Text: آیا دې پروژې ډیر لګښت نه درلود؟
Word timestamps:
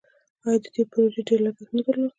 آیا 0.45 0.59
دې 0.73 0.83
پروژې 0.91 1.21
ډیر 1.27 1.39
لګښت 1.45 1.71
نه 1.75 1.81
درلود؟ 1.85 2.09